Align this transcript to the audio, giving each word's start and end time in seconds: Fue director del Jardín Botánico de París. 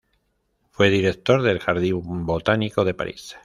Fue 0.71 0.89
director 0.89 1.43
del 1.43 1.59
Jardín 1.59 2.25
Botánico 2.25 2.83
de 2.83 2.95
París. 2.95 3.35